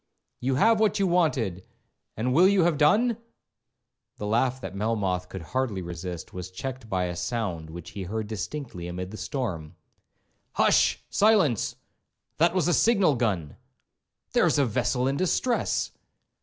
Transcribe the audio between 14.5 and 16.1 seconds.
a vessel in distress.'